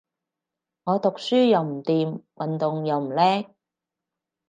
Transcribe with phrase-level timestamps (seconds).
[0.85, 3.53] 我讀書又唔掂，運動又唔叻